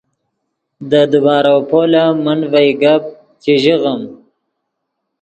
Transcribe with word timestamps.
دے 0.89 1.01
دیبارو 1.11 1.55
پول 1.69 1.91
ام 2.01 2.15
من 2.25 2.39
ڤئے 2.51 2.71
گپ 2.81 3.03
چے 3.41 3.53
ژیغیم 3.63 4.01